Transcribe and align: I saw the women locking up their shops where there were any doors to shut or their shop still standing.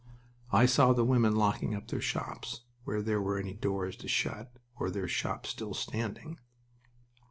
I 0.51 0.65
saw 0.65 0.93
the 0.93 1.03
women 1.05 1.35
locking 1.35 1.75
up 1.75 1.89
their 1.89 2.01
shops 2.01 2.61
where 2.85 3.03
there 3.03 3.21
were 3.21 3.37
any 3.37 3.53
doors 3.53 3.95
to 3.97 4.07
shut 4.07 4.51
or 4.79 4.89
their 4.89 5.07
shop 5.07 5.45
still 5.45 5.75
standing. 5.75 6.39